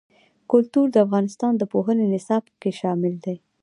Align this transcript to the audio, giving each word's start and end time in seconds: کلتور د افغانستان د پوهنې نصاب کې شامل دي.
کلتور 0.51 0.87
د 0.91 0.97
افغانستان 1.05 1.51
د 1.57 1.63
پوهنې 1.71 2.05
نصاب 2.13 2.43
کې 2.61 2.69
شامل 2.79 3.13
دي. 3.25 3.35